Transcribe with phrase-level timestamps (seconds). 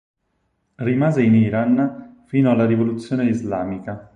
[0.77, 4.09] Rimase in Iran fino alla rivoluzione islamica.